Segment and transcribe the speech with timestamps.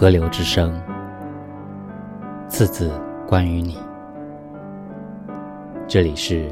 [0.00, 0.80] 河流之声，
[2.48, 2.88] 次字
[3.26, 3.76] 关于你。
[5.88, 6.48] 这里是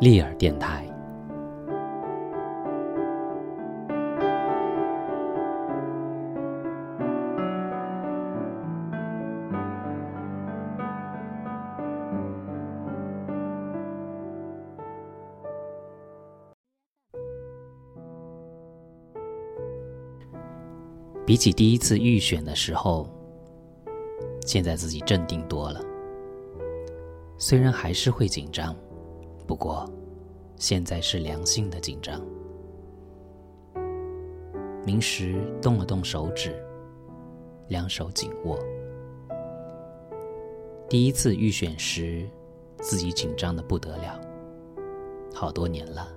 [0.00, 0.84] 利尔电台。
[21.28, 23.06] 比起第一次预选的时候，
[24.46, 25.84] 现在自己镇定多了。
[27.36, 28.74] 虽然还是会紧张，
[29.46, 29.86] 不过
[30.56, 32.18] 现在是良性的紧张。
[34.86, 36.64] 明时动了动手指，
[37.68, 38.58] 两手紧握。
[40.88, 42.26] 第一次预选时，
[42.78, 44.18] 自己紧张的不得了。
[45.34, 46.08] 好多年了，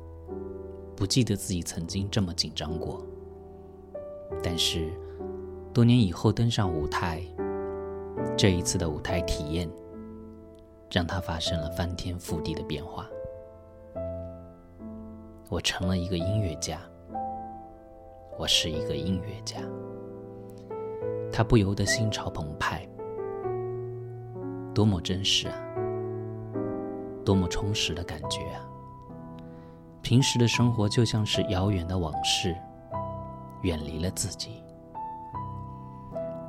[0.95, 3.05] 不记得自己曾经这么紧张过。
[4.41, 4.89] 但是，
[5.73, 7.21] 多年以后登上舞台，
[8.37, 9.69] 这一次的舞台体验，
[10.89, 13.07] 让他发生了翻天覆地的变化。
[15.47, 16.77] 我成了一个音乐家，
[18.37, 19.59] 我是一个音乐家。
[21.31, 22.85] 他不由得心潮澎湃，
[24.73, 25.55] 多么真实啊，
[27.23, 28.67] 多么充实的感觉啊！
[30.01, 32.53] 平时的生活就像是遥远的往事。
[33.61, 34.63] 远离了自己，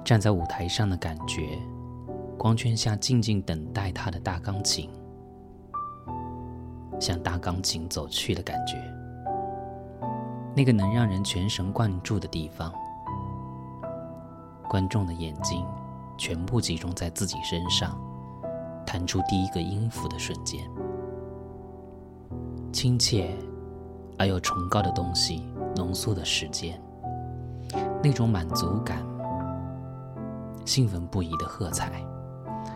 [0.05, 1.58] 站在舞台上的感觉，
[2.36, 4.91] 光圈下静静等待他的大钢琴，
[7.00, 8.77] 向大钢琴走去的感觉，
[10.56, 12.73] 那个能让人全神贯注的地方，
[14.69, 15.64] 观众的眼睛
[16.19, 17.97] 全部集中在自己身上，
[18.84, 20.61] 弹出第一个音符的瞬间，
[22.73, 23.30] 亲切
[24.19, 26.80] 而又崇高的东西浓缩的时间。
[28.03, 28.98] 那种满足感、
[30.64, 32.05] 兴奋不已的喝彩，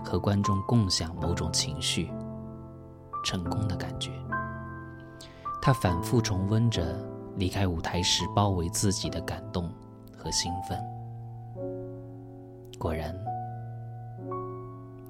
[0.04, 2.10] 和观众共享某种情绪、
[3.24, 4.10] 成功的感觉。
[5.62, 6.96] 他反复重温着
[7.36, 9.72] 离开舞台时包围自己的感动
[10.16, 10.78] 和兴奋。
[12.78, 13.14] 果然，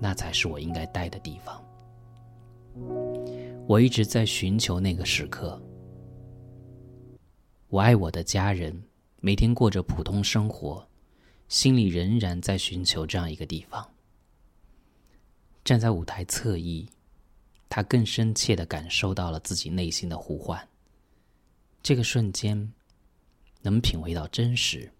[0.00, 1.60] 那才是我应该待的地方。
[3.66, 5.60] 我一直在寻求那个时刻。
[7.68, 8.82] 我爱我的家人。
[9.22, 10.86] 每天过着普通生活，
[11.48, 13.88] 心里仍然在寻求这样一个地方。
[15.64, 16.88] 站在舞台侧翼，
[17.68, 20.68] 他更深切的感受到了自己内心的呼唤。
[21.82, 22.72] 这个瞬间，
[23.62, 24.90] 能品味到真实。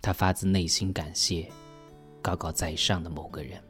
[0.00, 1.50] 他发自内心感谢
[2.22, 3.62] 高高在上的某个人。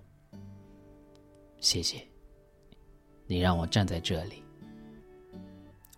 [1.60, 2.06] 谢谢，
[3.26, 4.42] 你让我站在这里，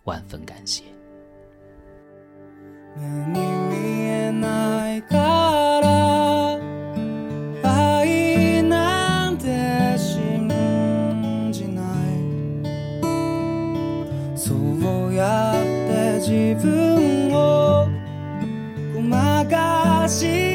[0.05, 0.83] 万分感谢。
[2.97, 3.75] 目に見
[4.05, 5.17] えないか
[5.81, 6.59] ら
[7.63, 9.45] 愛なんて
[9.97, 10.47] 信
[11.51, 11.85] じない。
[14.35, 17.87] そうやって自分を
[18.93, 20.50] ごまかして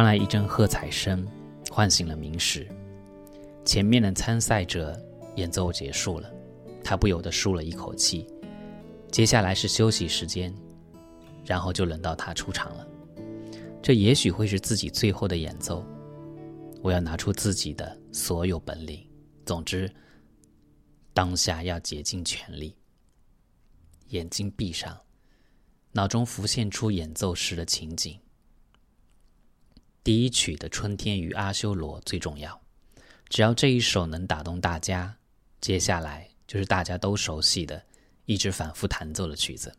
[0.00, 1.28] 传来一阵喝彩声，
[1.70, 2.66] 唤醒了明石。
[3.66, 4.98] 前面的参赛者
[5.36, 6.32] 演奏结束了，
[6.82, 8.26] 他不由得舒了一口气。
[9.12, 10.54] 接下来是休息时间，
[11.44, 12.88] 然后就轮到他出场了。
[13.82, 15.84] 这也许会是自己最后的演奏。
[16.80, 19.06] 我要拿出自己的所有本领。
[19.44, 19.92] 总之，
[21.12, 22.74] 当下要竭尽全力。
[24.06, 24.98] 眼睛闭上，
[25.92, 28.18] 脑中浮现出演奏时的情景。
[30.02, 32.58] 第一曲的《春天与阿修罗》最重要，
[33.28, 35.14] 只要这一首能打动大家，
[35.60, 37.84] 接下来就是大家都熟悉的、
[38.24, 39.76] 一直反复弹奏的曲子。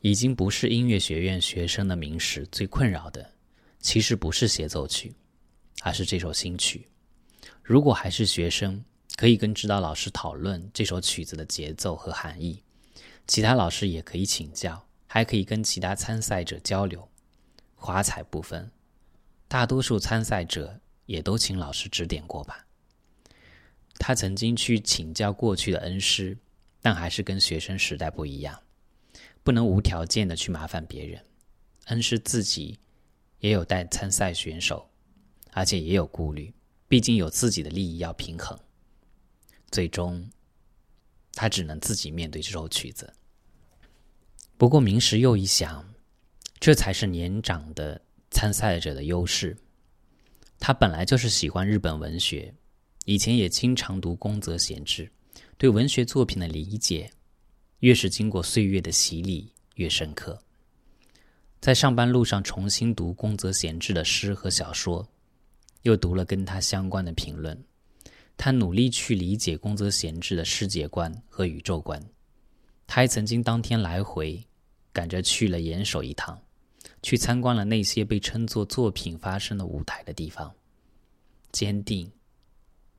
[0.00, 3.32] 已经不是音乐学院学生的名时最困扰的，
[3.80, 5.14] 其实不是协奏曲，
[5.82, 6.88] 而是这首新曲。
[7.62, 8.82] 如果还是学生，
[9.16, 12.62] 可以跟指导老师讨论这首曲子的节奏和含义；
[13.26, 17.06] 其他老师也可以请教，还可以跟其他参赛者交流。
[17.84, 18.72] 华彩部分，
[19.46, 22.66] 大多数参赛者也都请老师指点过吧。
[23.98, 26.38] 他曾经去请教过去的恩师，
[26.80, 28.58] 但还是跟学生时代不一样，
[29.42, 31.22] 不能无条件的去麻烦别人。
[31.88, 32.78] 恩师自己
[33.40, 34.88] 也有带参赛选手，
[35.52, 36.54] 而且也有顾虑，
[36.88, 38.58] 毕竟有自己的利益要平衡。
[39.70, 40.26] 最终，
[41.34, 43.12] 他只能自己面对这首曲子。
[44.56, 45.93] 不过明时又一想。
[46.64, 49.54] 这才是年长的参赛者的优势。
[50.58, 52.54] 他本来就是喜欢日本文学，
[53.04, 55.12] 以前也经常读宫泽贤治，
[55.58, 57.10] 对文学作品的理解
[57.80, 60.40] 越是经过岁月的洗礼越深刻。
[61.60, 65.06] 在上班路上重新读宫泽贤治的诗和小说，
[65.82, 67.62] 又读了跟他相关的评论，
[68.38, 72.02] 他努力去理解宫泽贤治的世界观和宇宙观。
[72.86, 74.42] 他还曾经当天来回
[74.94, 76.40] 赶着去了岩手一趟。
[77.04, 80.54] 去参观了那些被称作作品发生的舞台的地方，
[81.52, 82.10] 坚定、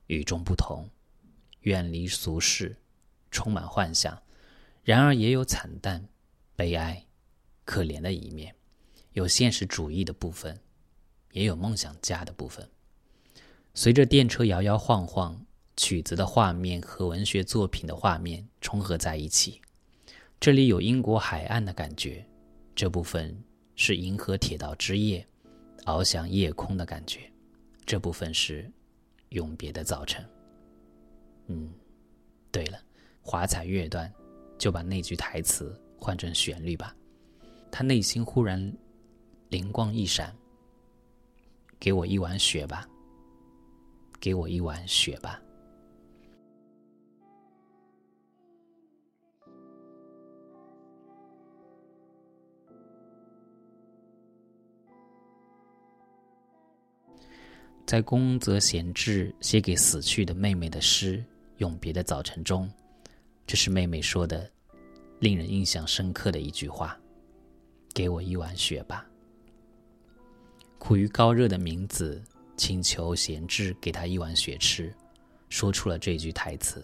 [0.06, 0.88] 与众不同、
[1.62, 2.78] 远离俗世，
[3.32, 4.16] 充满幻想，
[4.84, 6.08] 然而也有惨淡、
[6.56, 7.04] 悲哀、
[7.66, 8.54] 可怜的一面，
[9.14, 10.56] 有现实主义的部分，
[11.32, 12.70] 也有梦想家的部分。
[13.74, 15.44] 随着电车摇摇晃晃，
[15.76, 19.60] 曲子的画面和文学作品的画面重合在一起，
[20.40, 22.24] 这里有英国海岸的感觉，
[22.76, 23.44] 这部分。
[23.76, 25.26] 是银河铁道之夜，
[25.86, 27.32] 翱翔夜空的感觉。
[27.86, 28.72] 这部分是
[29.30, 30.26] 永别的早晨。
[31.48, 31.72] 嗯，
[32.52, 32.80] 对了，
[33.22, 34.12] 华彩乐段
[34.58, 36.96] 就把那句台词换成旋律吧。
[37.72, 38.74] 他内心忽然
[39.50, 40.36] 灵光一闪
[41.80, 42.88] ：“给我一碗雪吧，
[44.20, 45.40] 给我一碗雪吧。”
[57.86, 61.18] 在宫泽贤治写给死去的妹妹的诗
[61.58, 62.68] 《永别的早晨》中，
[63.46, 64.50] 这是妹妹说的，
[65.20, 67.00] 令人印象深刻的一句话
[67.94, 69.06] ：“给我一碗雪吧。”
[70.80, 72.24] 苦于高热的明子
[72.58, 74.92] 请求贤治给他一碗雪吃，
[75.50, 76.84] 说出了这句台词，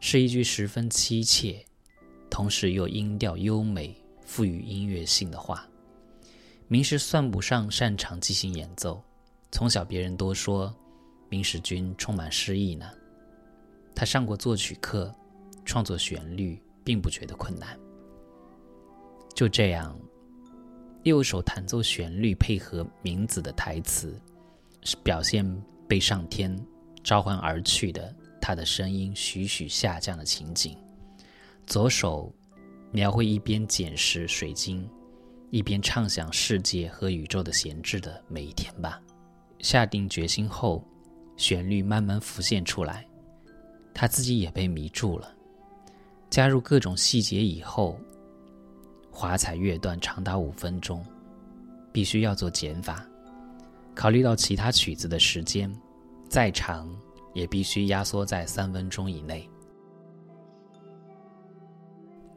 [0.00, 1.64] 是一句十分凄切，
[2.28, 5.64] 同时又音调优美、富于音乐性的话。
[6.66, 9.00] 明时算不上擅长即兴演奏。
[9.56, 10.70] 从小，别人都说
[11.30, 12.90] 明史君充满诗意呢。
[13.94, 15.10] 他上过作曲课，
[15.64, 17.74] 创作旋律并不觉得困难。
[19.34, 19.98] 就这样，
[21.04, 24.20] 右手弹奏旋律，配合明子的台词，
[24.82, 25.42] 是表现
[25.88, 26.54] 被上天
[27.02, 30.76] 召唤而去的他的声音徐徐下降的情景。
[31.66, 32.30] 左手
[32.92, 34.86] 描绘一边捡拾水晶，
[35.50, 39.00] 一边畅想世界和宇宙的闲置的每一天吧。
[39.58, 40.84] 下定决心后，
[41.36, 43.06] 旋律慢慢浮现出来，
[43.92, 45.32] 他自己也被迷住了。
[46.28, 47.98] 加入各种细节以后，
[49.10, 51.04] 华彩乐段长达五分钟，
[51.92, 53.06] 必须要做减法。
[53.94, 55.74] 考虑到其他曲子的时间，
[56.28, 56.94] 再长
[57.32, 59.48] 也必须压缩在三分钟以内。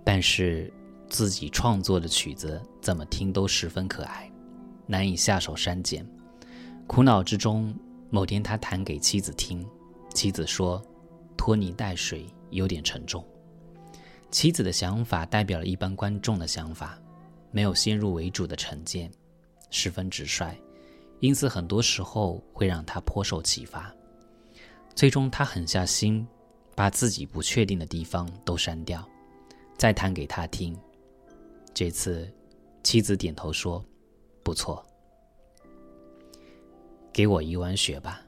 [0.05, 0.71] 但是
[1.09, 4.31] 自己创作的曲子怎么听都十分可爱，
[4.87, 6.07] 难以下手删减。
[6.89, 7.71] 苦恼之中，
[8.09, 9.63] 某天他弹给妻子听，
[10.15, 10.83] 妻子说
[11.37, 13.23] ：“拖泥带水有点沉重。”
[14.31, 16.99] 妻子的想法代表了一般观众的想法，
[17.51, 19.09] 没有先入为主的成见，
[19.69, 20.59] 十分直率，
[21.19, 23.93] 因此很多时候会让他颇受启发。
[24.95, 26.27] 最终，他狠下心，
[26.73, 29.07] 把自己不确定的地方都删掉，
[29.77, 30.75] 再弹给他听。
[31.71, 32.27] 这次，
[32.81, 33.85] 妻子点头说
[34.41, 34.83] ：“不错，
[37.11, 38.21] 给我一碗血吧。”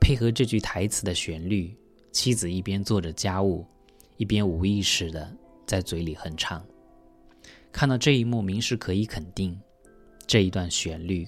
[0.00, 1.76] 配合这句台词的旋律，
[2.10, 3.64] 妻子一边做着家务，
[4.16, 5.32] 一边无意识的
[5.64, 6.64] 在嘴里哼唱。
[7.70, 9.58] 看到这一幕，明是可以肯定，
[10.26, 11.26] 这一段旋律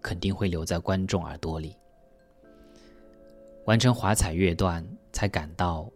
[0.00, 1.76] 肯定会留在观众耳朵里。
[3.66, 5.86] 完成华彩乐段，才感到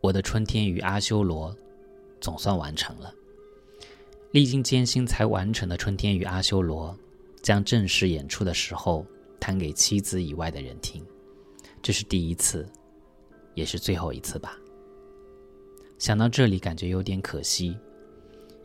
[0.00, 1.54] 我的春天与阿修罗
[2.20, 3.12] 总算完成了。
[4.30, 6.96] 历经艰辛才完成的春天与阿修罗，
[7.42, 9.04] 将正式演出的时候
[9.40, 11.04] 弹给妻子以外的人听，
[11.82, 12.68] 这是第一次，
[13.54, 14.58] 也是最后一次吧。
[15.98, 17.76] 想到这里，感觉有点可惜。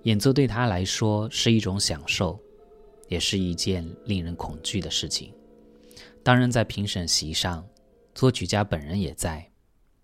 [0.03, 2.39] 演奏对他来说是一种享受，
[3.07, 5.33] 也是一件令人恐惧的事情。
[6.23, 7.65] 当然，在评审席上。
[8.13, 9.49] 作曲家本人也在，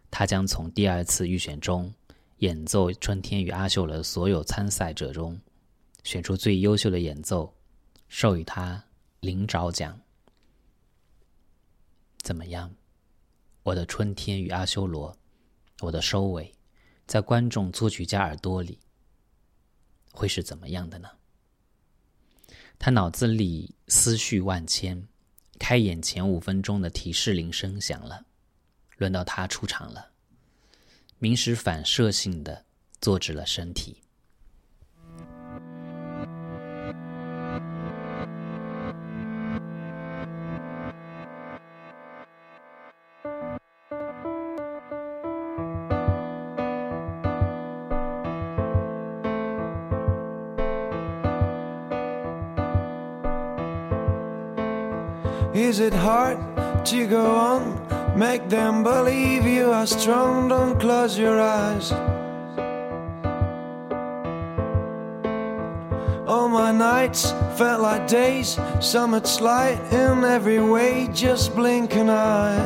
[0.09, 1.93] 他将从第二次预选中
[2.37, 5.37] 演奏《春天与阿修罗》的所有参赛者中
[6.05, 7.53] 选出最优秀的演奏，
[8.07, 8.81] 授予他
[9.19, 9.99] 领爪奖。
[12.27, 12.75] 怎么样，
[13.63, 15.13] 我的《春天与阿修罗》，
[15.79, 16.53] 我的收尾，
[17.05, 18.81] 在观众、作曲家耳朵里
[20.11, 21.09] 会是怎么样的呢？
[22.77, 25.07] 他脑子里思绪万千。
[25.57, 28.25] 开演前五分钟的提示铃声响了，
[28.97, 30.11] 轮到他出场了。
[31.19, 32.65] 明石反射性的
[32.99, 34.01] 坐直了身体。
[55.77, 56.39] Is it hard
[56.87, 58.17] to go on?
[58.17, 61.91] Make them believe you are strong, don't close your eyes.
[66.27, 68.57] All my nights felt like days,
[69.07, 72.57] much light in every way, just blink an eye.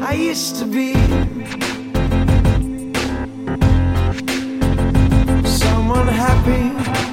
[0.00, 0.94] I used to be
[5.46, 7.03] someone happy.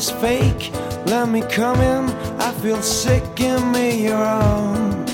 [0.00, 0.72] Is fake.
[1.06, 2.04] Let me come in.
[2.46, 3.22] I feel sick.
[3.34, 5.06] Give me your own.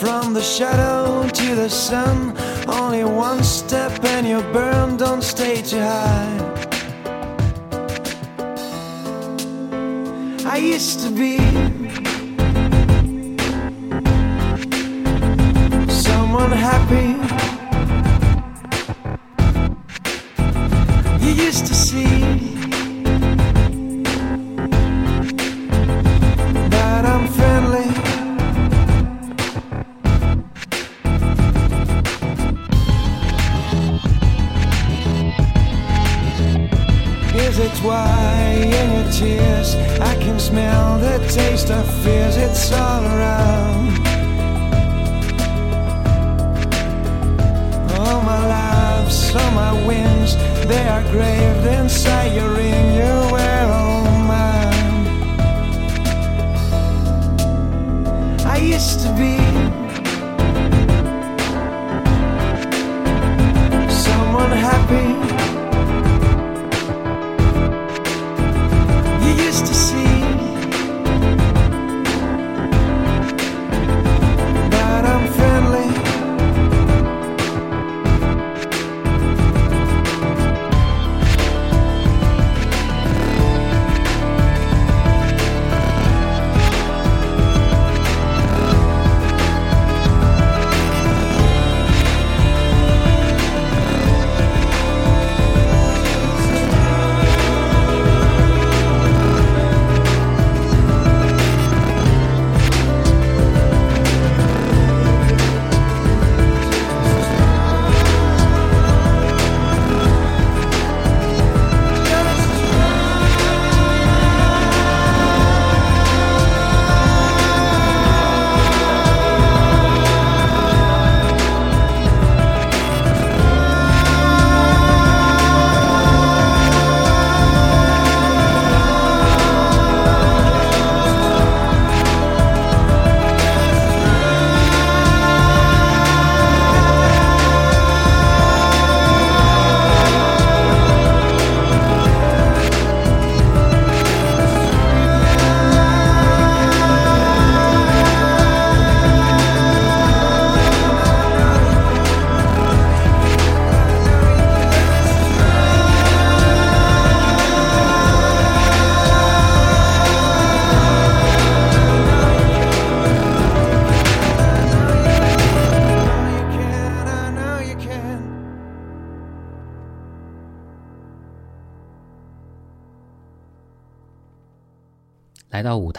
[0.00, 2.36] From the shadow to the sun,
[2.68, 4.96] only one step and you burn.
[4.96, 6.36] Don't stay too high.
[10.54, 11.38] I used to be
[16.06, 17.17] someone happy.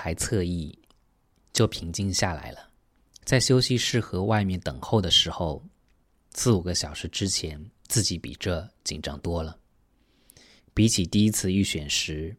[0.10, 0.76] 台侧翼，
[1.54, 2.72] 就平静下来了。
[3.26, 5.64] 在休息室和外面等候的时候，
[6.32, 9.56] 四五个小时之前，自己比这紧张多了。
[10.74, 12.36] 比起第一次预选时，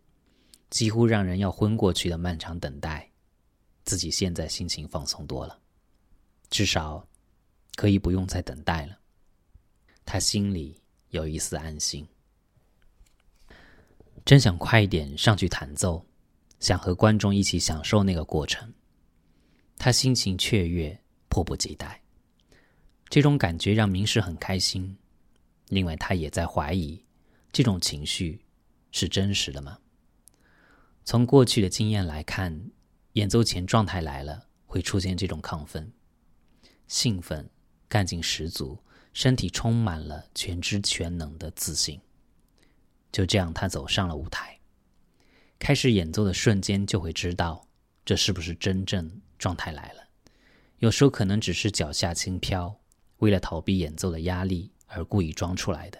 [0.68, 3.08] 几乎让人要昏过去的漫长等待，
[3.84, 5.56] 自己现在心情放松多了，
[6.50, 7.06] 至少
[7.76, 8.98] 可以不用再等待了。
[10.04, 10.76] 他心里
[11.10, 12.04] 有一丝安心，
[14.24, 16.04] 真想快一点上去弹奏。
[16.60, 18.72] 想和观众一起享受那个过程，
[19.76, 22.02] 他心情雀跃，迫不及待。
[23.08, 24.96] 这种感觉让明石很开心。
[25.68, 27.02] 另外，他也在怀疑，
[27.50, 28.44] 这种情绪
[28.92, 29.78] 是真实的吗？
[31.04, 32.70] 从过去的经验来看，
[33.14, 35.92] 演奏前状态来了，会出现这种亢奋、
[36.86, 37.48] 兴奋、
[37.88, 38.78] 干劲十足，
[39.12, 42.00] 身体充满了全知全能的自信。
[43.10, 44.49] 就这样，他走上了舞台。
[45.60, 47.68] 开始演奏的瞬间，就会知道
[48.04, 50.08] 这是不是真正状态来了。
[50.78, 52.80] 有时候可能只是脚下轻飘，
[53.18, 55.98] 为了逃避演奏的压力而故意装出来的。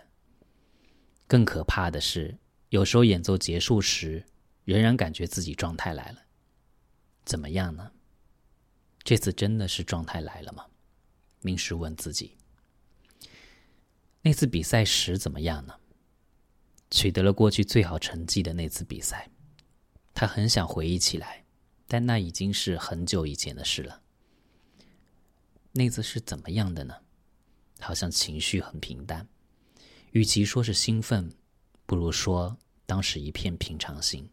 [1.27, 2.38] 更可怕的是，
[2.70, 4.25] 有时候演奏结束时，
[4.64, 6.23] 仍然感觉自己状态来了。
[7.27, 7.92] 怎么样呢？
[9.05, 10.64] 这次真的是状态来了吗？
[11.42, 12.38] 明石问自己。
[14.23, 15.75] 那次比赛时怎么样呢？
[16.90, 19.29] 取得了过去最好成绩的那次比赛。
[20.21, 21.47] 他很想回忆起来，
[21.87, 24.03] 但那已经是很久以前的事了。
[25.73, 26.95] 那次是怎么样的呢？
[27.79, 29.27] 好像情绪很平淡，
[30.11, 31.33] 与其说是兴奋，
[31.87, 32.55] 不如说
[32.85, 34.29] 当时一片平常心。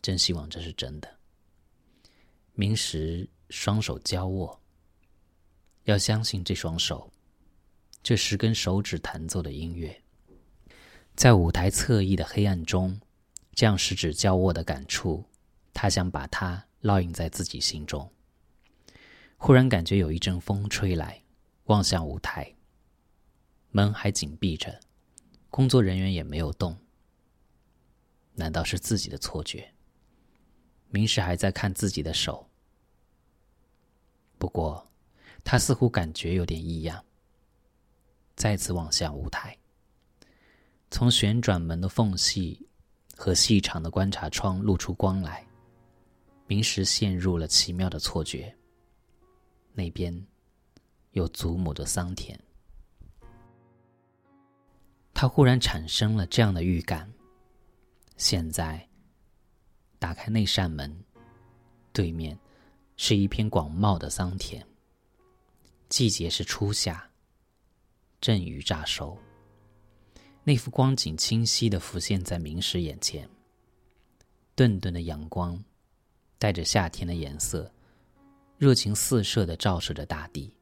[0.00, 1.18] 真希望这是真的。
[2.52, 4.62] 明时双手交握，
[5.86, 7.12] 要相信这双手，
[8.00, 10.04] 这十根手指弹奏的音乐，
[11.16, 13.00] 在舞台侧翼的黑暗中。
[13.54, 15.24] 这样十指交握的感触，
[15.72, 18.10] 他想把它烙印在自己心中。
[19.36, 21.22] 忽然感觉有一阵风吹来，
[21.64, 22.54] 望向舞台，
[23.70, 24.80] 门还紧闭着，
[25.50, 26.76] 工作人员也没有动。
[28.34, 29.72] 难道是自己的错觉？
[30.88, 32.48] 明时还在看自己的手，
[34.38, 34.90] 不过
[35.44, 37.04] 他似乎感觉有点异样。
[38.34, 39.56] 再次望向舞台，
[40.90, 42.66] 从旋转门的缝隙。
[43.16, 45.46] 和细长的观察窗露出光来，
[46.46, 48.54] 明时陷入了奇妙的错觉。
[49.72, 50.26] 那边
[51.12, 52.38] 有祖母的桑田，
[55.12, 57.10] 他忽然产生了这样的预感。
[58.16, 58.88] 现在
[59.98, 60.96] 打开那扇门，
[61.92, 62.38] 对面
[62.96, 64.64] 是一片广袤的桑田，
[65.88, 67.04] 季节是初夏，
[68.20, 69.18] 阵雨乍收。
[70.46, 73.28] 那幅光景清晰的浮现在明石眼前。
[74.54, 75.64] 顿顿的阳光，
[76.38, 77.72] 带着夏天的颜色，
[78.58, 80.54] 热情四射的照射着大地。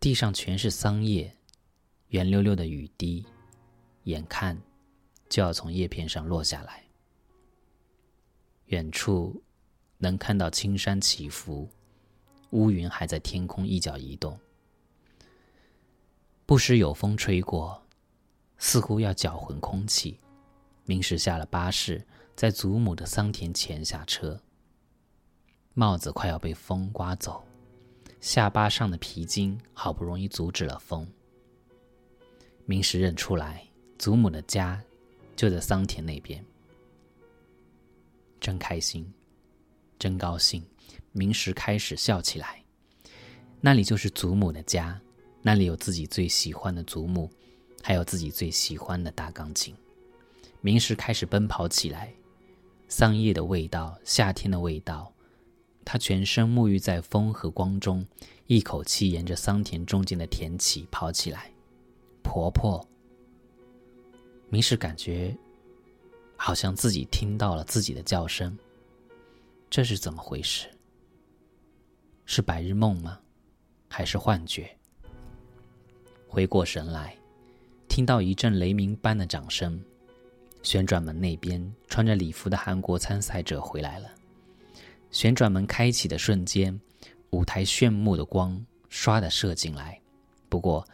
[0.00, 1.36] 地上全是桑叶，
[2.08, 3.26] 圆溜溜的雨滴，
[4.04, 4.58] 眼看
[5.28, 6.82] 就要从叶片上落下来。
[8.66, 9.42] 远处
[9.98, 11.68] 能看到青山起伏，
[12.50, 14.38] 乌云还在天空一角移动，
[16.46, 17.85] 不时有风吹过。
[18.58, 20.18] 似乎要搅浑空气，
[20.84, 24.40] 明石下了巴士，在祖母的桑田前下车。
[25.74, 27.44] 帽子快要被风刮走，
[28.20, 31.06] 下巴上的皮筋好不容易阻止了风。
[32.64, 33.66] 明石认出来，
[33.98, 34.82] 祖母的家
[35.36, 36.44] 就在桑田那边，
[38.40, 39.12] 真开心，
[39.98, 40.64] 真高兴。
[41.12, 42.64] 明石开始笑起来，
[43.60, 45.00] 那里就是祖母的家，
[45.42, 47.30] 那里有自己最喜欢的祖母。
[47.86, 49.72] 还有自己最喜欢的大钢琴，
[50.60, 52.12] 明石开始奔跑起来。
[52.88, 55.12] 桑叶的味道，夏天的味道，
[55.84, 58.04] 他全身沐浴在风和光中，
[58.48, 61.48] 一口气沿着桑田中间的田畦跑起来。
[62.24, 62.84] 婆婆，
[64.48, 65.32] 明石感觉
[66.36, 68.58] 好像自己听到了自己的叫声，
[69.70, 70.68] 这是怎么回事？
[72.24, 73.20] 是白日梦吗？
[73.86, 74.76] 还是幻觉？
[76.26, 77.16] 回过神来。
[77.96, 79.82] 听到一阵雷鸣般的掌声，
[80.62, 84.10] 旋转门那边穿着礼服的韩国参赛者回来了。
[85.10, 86.78] 旋转门开启的瞬间，
[87.30, 89.98] 舞台炫目的光唰的射进来。
[90.50, 90.86] 不过，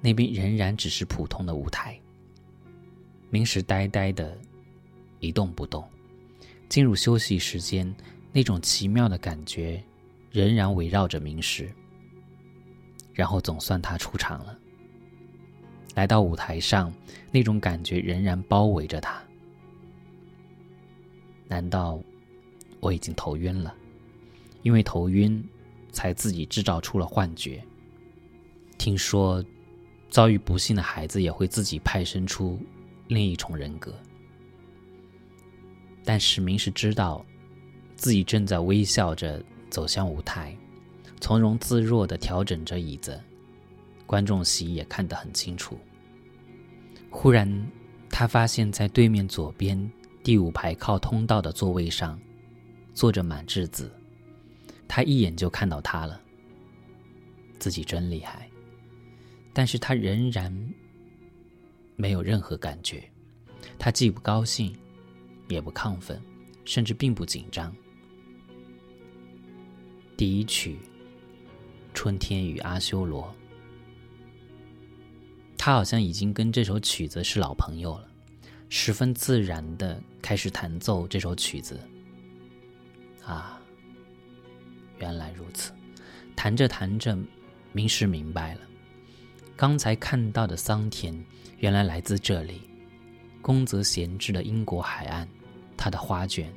[0.00, 2.00] 那边仍然只是普通的舞台。
[3.30, 4.38] 明石呆呆的，
[5.18, 5.84] 一动不动。
[6.68, 7.92] 进入休息时间，
[8.30, 9.82] 那种奇妙的感觉
[10.30, 11.68] 仍然围绕着明石。
[13.12, 14.56] 然后，总算他出场了。
[15.94, 16.92] 来到舞台上，
[17.30, 19.22] 那种感觉仍然包围着他。
[21.46, 22.00] 难道
[22.80, 23.74] 我已经头晕了？
[24.62, 25.42] 因为头晕，
[25.92, 27.62] 才自己制造出了幻觉。
[28.76, 29.44] 听说，
[30.10, 32.58] 遭遇不幸的孩子也会自己派生出
[33.08, 33.94] 另一重人格。
[36.04, 37.24] 但史明是知道，
[37.94, 40.56] 自己正在微笑着走向舞台，
[41.20, 43.18] 从容自若地调整着椅子，
[44.06, 45.78] 观众席也看得很清楚。
[47.10, 47.48] 忽然，
[48.10, 49.90] 他发现，在对面左边
[50.22, 52.18] 第五排靠通道的座位上，
[52.92, 53.92] 坐着满智子。
[54.88, 56.20] 他一眼就看到他了。
[57.58, 58.48] 自己真厉害，
[59.52, 60.52] 但是他仍然
[61.96, 63.02] 没有任何感觉。
[63.78, 64.74] 他既不高兴。
[65.48, 66.18] 也不亢奋，
[66.64, 67.70] 甚至并不紧张。
[70.16, 70.76] 第一曲
[71.92, 73.22] 《春天与阿修罗》，
[75.64, 78.06] 他好像已经跟这首曲子是老朋友了，
[78.68, 81.80] 十分自然的开始弹奏这首曲子。
[83.24, 83.58] 啊，
[84.98, 85.72] 原来如此！
[86.36, 87.18] 弹着弹着，
[87.72, 88.60] 明时明白了，
[89.56, 91.18] 刚才看到的桑田，
[91.56, 92.60] 原来来自这里。
[93.40, 95.26] 宫泽闲置的英国海岸，
[95.78, 96.52] 他的花卷，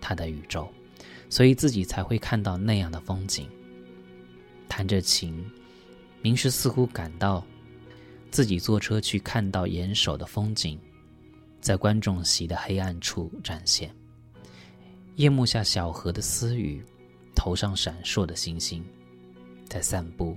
[0.00, 0.72] 他的宇宙，
[1.28, 3.48] 所以自己才会看到那样的风景。
[4.68, 5.44] 弹着琴，
[6.20, 7.44] 明时似乎感到
[8.32, 10.80] 自己坐车去看到岩手的风景，
[11.60, 13.94] 在观众席的黑暗处展现。
[15.16, 16.82] 夜幕下小河的私语，
[17.34, 18.82] 头上闪烁的星星，
[19.68, 20.34] 在散步。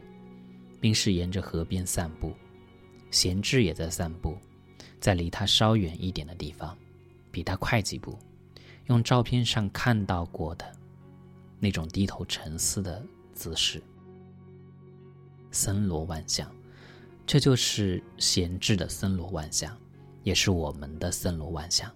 [0.82, 2.34] 明时沿着河边散步，
[3.12, 4.38] 闲置也在散步。
[5.00, 6.78] 在离他稍远一点的地方，
[7.32, 8.20] 比他快几步，
[8.88, 10.70] 用照片上看到过的
[11.60, 13.82] 那种低头沉思的姿势，
[15.50, 16.54] 森罗万象，
[17.26, 19.76] 这就是闲置的森罗万象，
[20.24, 21.92] 也是我们的森罗万象。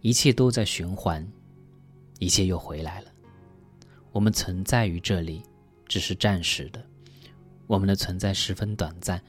[0.00, 1.26] 一切都在循环，
[2.18, 3.12] 一切又回来了。
[4.12, 5.42] 我们存在于这里，
[5.86, 6.84] 只是暂时的，
[7.66, 9.22] 我们的存在十分短暂。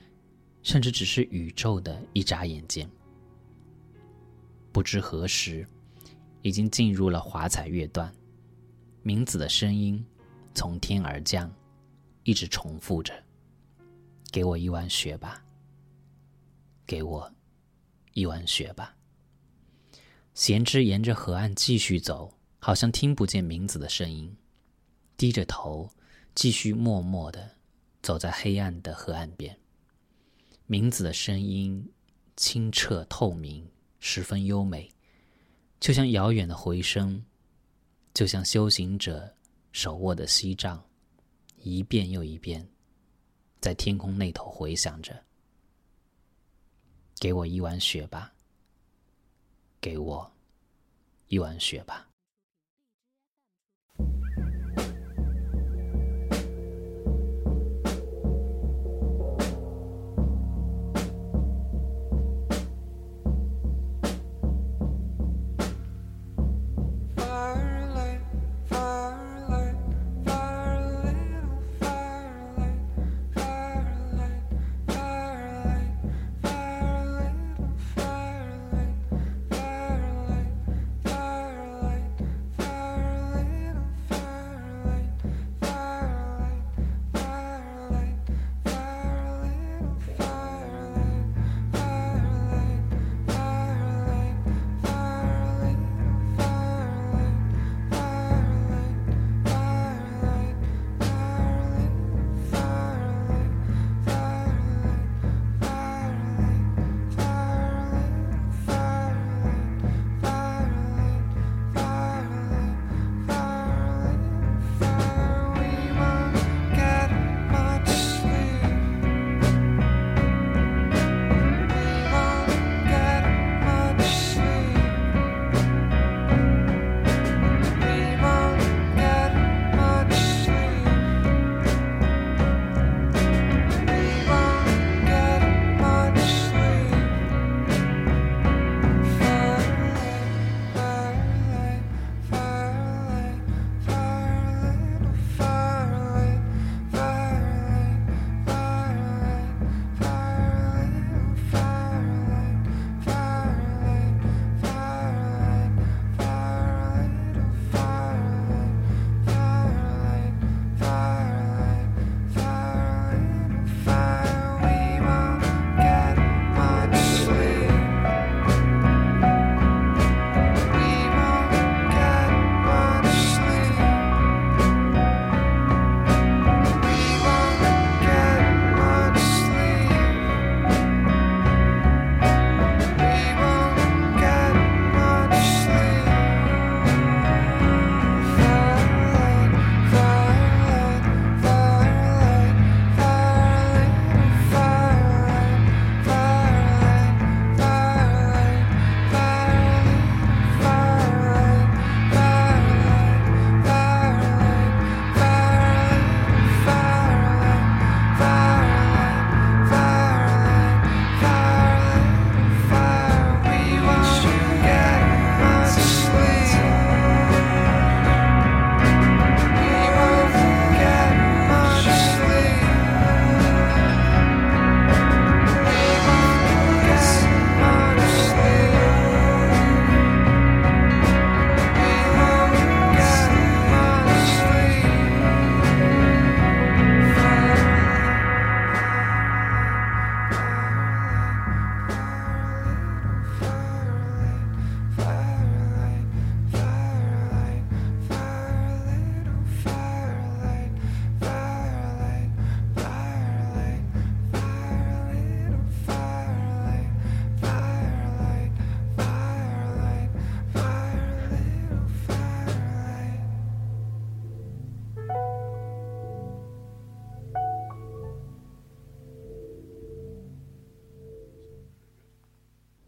[0.64, 2.90] 甚至只是宇宙的一眨眼间，
[4.74, 5.66] 不知何时，
[6.42, 8.14] 已经进入了华彩乐段。
[9.02, 10.06] 明子的声音
[10.54, 11.50] 从天而降，
[12.24, 13.14] 一直重复着
[14.38, 15.44] ：“给我一碗雪吧，
[16.86, 17.34] 给我
[18.14, 18.96] 一碗雪吧。”
[20.36, 24.38] 贤之沿着河岸继续走，好像听不见明子的声音，
[25.18, 25.90] 低着头，
[26.36, 27.50] 继续默默的
[28.04, 29.60] 走在黑暗的河岸边。
[30.68, 31.92] 明子的声音
[32.36, 33.68] 清澈透明，
[34.00, 34.88] 十分优美，
[35.80, 37.26] 就像遥远的回声，
[38.14, 39.34] 就像修行者
[39.72, 40.80] 手握的锡杖，
[41.58, 42.70] 一遍又一遍，
[43.60, 45.24] 在天空那头回响着。
[47.20, 48.32] 给我一碗雪吧，
[49.82, 50.32] 给我
[51.28, 52.07] 一碗雪吧。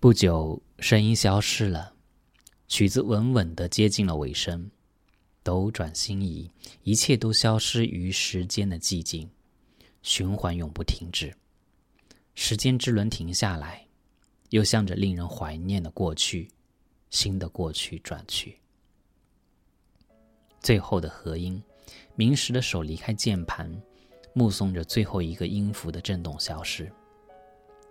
[0.10, 1.94] 不久，声音消失了，
[2.68, 4.68] 曲子稳稳的接近了尾声。
[5.44, 6.50] 斗转星移，
[6.82, 9.30] 一切都消失于时间的寂静，
[10.02, 11.32] 循环永不停止。
[12.34, 13.86] 时间之轮停下来，
[14.50, 16.50] 又向着令人怀念的过去、
[17.12, 18.58] 新的过去转去。
[20.60, 21.62] 最后的和音，
[22.16, 23.72] 明石的手离开键盘，
[24.34, 26.92] 目送着最后一个音符的震动消失。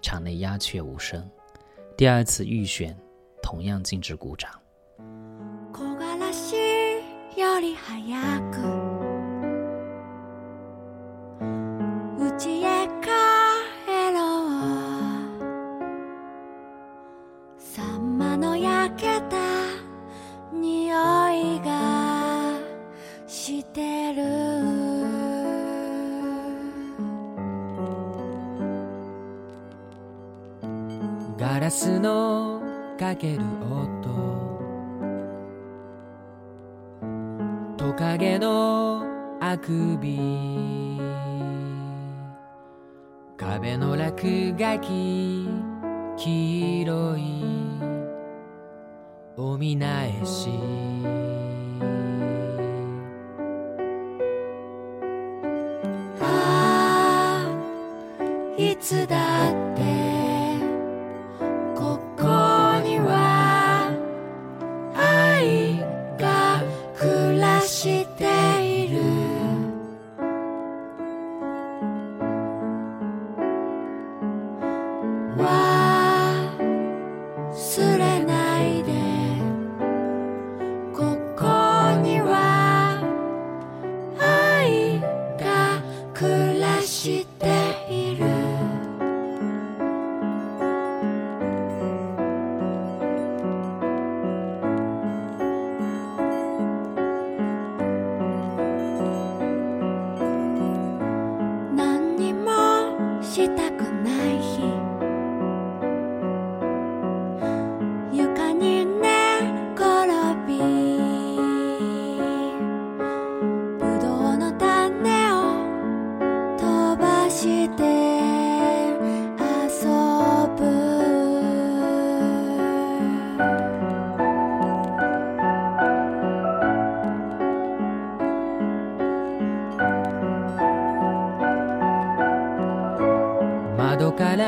[0.03, 1.25] 场内鸦雀无声。
[1.99, 2.97] 第二次预选，
[3.43, 4.49] 同样禁止鼓掌。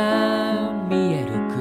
[0.00, 1.60] が見える雲。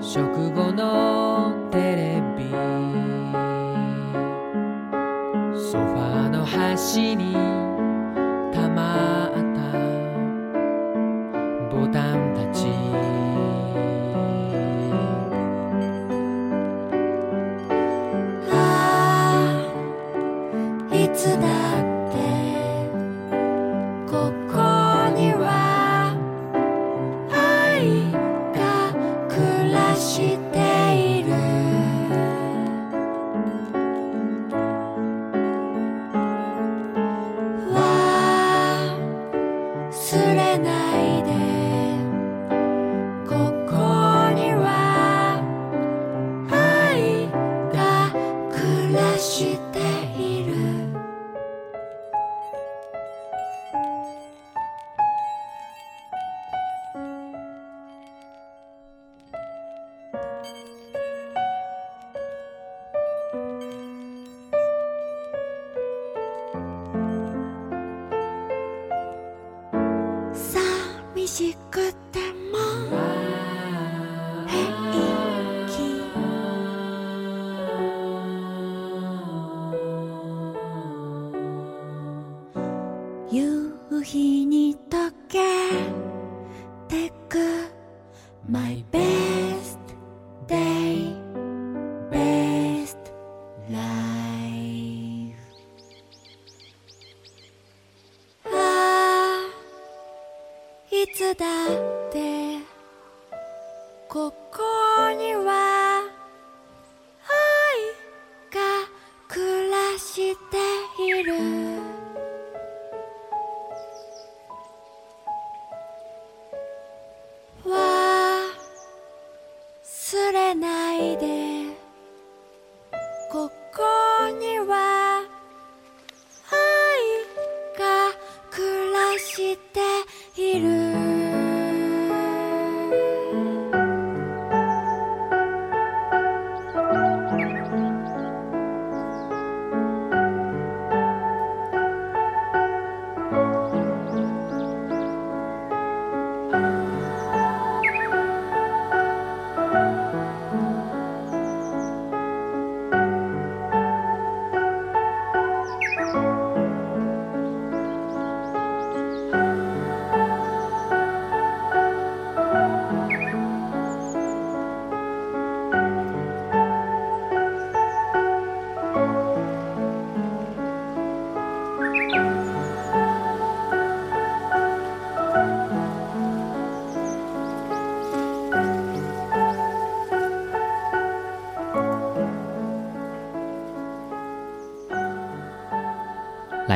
[0.00, 2.50] 食後のテレビ。
[5.54, 7.51] ソファーの端に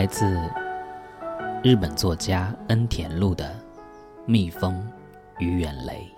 [0.06, 0.24] 来自
[1.64, 3.44] 日本作家恩田路的
[4.24, 4.80] 《蜜蜂
[5.40, 6.08] 与远雷》。